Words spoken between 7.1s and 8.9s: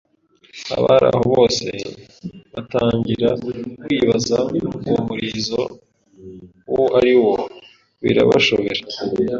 wo birabashobera